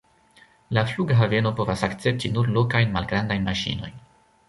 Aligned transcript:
La 0.77 0.83
flughaveno 0.91 1.53
povas 1.61 1.85
akcepti 1.89 2.35
nur 2.39 2.53
lokajn 2.59 2.93
malgrandajn 2.99 3.51
maŝinojn. 3.53 3.99